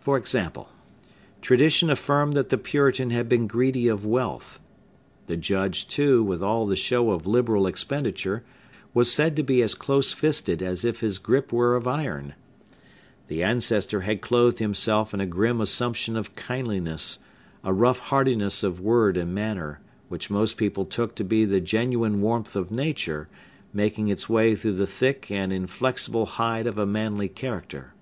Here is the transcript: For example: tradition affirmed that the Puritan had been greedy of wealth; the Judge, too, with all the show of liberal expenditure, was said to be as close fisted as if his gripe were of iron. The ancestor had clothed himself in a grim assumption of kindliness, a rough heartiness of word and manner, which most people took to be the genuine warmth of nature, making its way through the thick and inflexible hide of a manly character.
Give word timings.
For 0.00 0.16
example: 0.18 0.70
tradition 1.40 1.88
affirmed 1.88 2.32
that 2.34 2.48
the 2.48 2.58
Puritan 2.58 3.10
had 3.10 3.28
been 3.28 3.46
greedy 3.46 3.86
of 3.86 4.04
wealth; 4.04 4.58
the 5.28 5.36
Judge, 5.36 5.86
too, 5.86 6.20
with 6.20 6.42
all 6.42 6.66
the 6.66 6.74
show 6.74 7.12
of 7.12 7.28
liberal 7.28 7.68
expenditure, 7.68 8.42
was 8.92 9.12
said 9.12 9.36
to 9.36 9.44
be 9.44 9.62
as 9.62 9.76
close 9.76 10.12
fisted 10.12 10.64
as 10.64 10.84
if 10.84 10.98
his 10.98 11.20
gripe 11.20 11.52
were 11.52 11.76
of 11.76 11.86
iron. 11.86 12.34
The 13.28 13.44
ancestor 13.44 14.00
had 14.00 14.20
clothed 14.20 14.58
himself 14.58 15.14
in 15.14 15.20
a 15.20 15.26
grim 15.26 15.60
assumption 15.60 16.16
of 16.16 16.34
kindliness, 16.34 17.20
a 17.62 17.72
rough 17.72 18.00
heartiness 18.00 18.64
of 18.64 18.80
word 18.80 19.16
and 19.16 19.32
manner, 19.32 19.80
which 20.08 20.28
most 20.28 20.56
people 20.56 20.84
took 20.86 21.14
to 21.14 21.22
be 21.24 21.44
the 21.44 21.60
genuine 21.60 22.20
warmth 22.20 22.56
of 22.56 22.72
nature, 22.72 23.28
making 23.72 24.08
its 24.08 24.28
way 24.28 24.56
through 24.56 24.74
the 24.74 24.88
thick 24.88 25.30
and 25.30 25.52
inflexible 25.52 26.26
hide 26.26 26.66
of 26.66 26.78
a 26.78 26.84
manly 26.84 27.28
character. 27.28 27.94